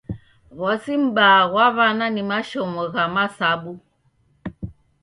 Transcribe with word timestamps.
W'asi 0.59 0.93
m'baa 1.03 1.41
ghwa 1.51 1.67
w'ana 1.75 2.05
ni 2.13 2.23
mashomo 2.29 2.81
gha 2.93 3.03
masabu. 3.13 3.73